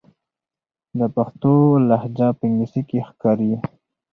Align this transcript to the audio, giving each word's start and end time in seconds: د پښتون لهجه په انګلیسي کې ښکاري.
د 0.99 1.01
پښتون 1.15 1.75
لهجه 1.89 2.27
په 2.37 2.43
انګلیسي 2.47 2.81
کې 2.89 2.99
ښکاري. 3.09 3.53